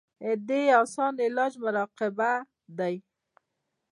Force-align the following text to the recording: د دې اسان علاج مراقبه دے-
د 0.23 0.23
دې 0.47 0.61
اسان 0.81 1.13
علاج 1.25 1.53
مراقبه 1.63 2.31
دے- 2.77 2.93